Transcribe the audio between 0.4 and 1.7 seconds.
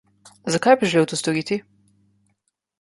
Zakaj bi to želel storiti?